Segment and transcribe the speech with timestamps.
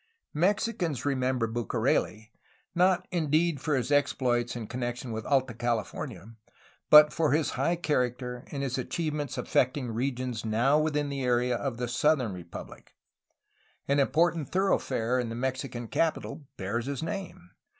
[0.33, 2.31] Mexicans remember Bucareli,
[2.73, 6.27] not indeed for his exploits in connection with Alta California,
[6.89, 11.77] but for his high character and his achievements affecting regions now within the area of
[11.77, 12.95] the southern republic.
[13.87, 17.51] An important thoroughfare in the Mexican capital bears his name.